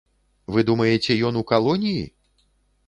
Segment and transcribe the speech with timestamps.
[0.55, 2.03] Вы думаеце, ён у калоніі?